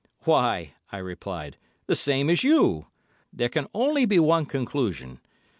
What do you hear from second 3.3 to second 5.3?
There can only be one conclusion.